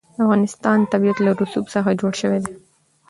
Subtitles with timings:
[0.13, 2.53] د افغانستان طبیعت له رسوب څخه جوړ شوی دی.